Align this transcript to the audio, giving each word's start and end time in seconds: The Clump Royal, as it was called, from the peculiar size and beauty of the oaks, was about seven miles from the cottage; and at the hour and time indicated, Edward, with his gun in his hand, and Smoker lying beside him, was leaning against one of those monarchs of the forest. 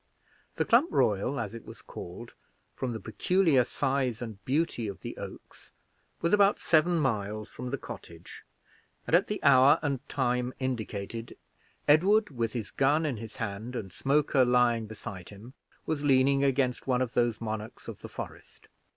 The 0.55 0.65
Clump 0.65 0.91
Royal, 0.91 1.39
as 1.39 1.53
it 1.53 1.63
was 1.63 1.83
called, 1.83 2.33
from 2.73 2.91
the 2.93 2.99
peculiar 2.99 3.63
size 3.63 4.19
and 4.19 4.43
beauty 4.45 4.87
of 4.87 5.01
the 5.01 5.15
oaks, 5.15 5.73
was 6.21 6.33
about 6.33 6.59
seven 6.59 6.97
miles 6.97 7.49
from 7.49 7.69
the 7.69 7.77
cottage; 7.77 8.41
and 9.05 9.15
at 9.15 9.27
the 9.27 9.39
hour 9.43 9.77
and 9.83 9.99
time 10.09 10.55
indicated, 10.57 11.37
Edward, 11.87 12.31
with 12.35 12.53
his 12.53 12.71
gun 12.71 13.05
in 13.05 13.17
his 13.17 13.35
hand, 13.35 13.75
and 13.75 13.93
Smoker 13.93 14.43
lying 14.43 14.87
beside 14.87 15.29
him, 15.29 15.53
was 15.85 16.03
leaning 16.03 16.43
against 16.43 16.87
one 16.87 17.03
of 17.03 17.13
those 17.13 17.39
monarchs 17.39 17.87
of 17.87 18.01
the 18.01 18.09
forest. 18.09 18.69